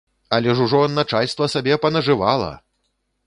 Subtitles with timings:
[0.37, 2.51] Але ж ужо начальства сабе панажывала!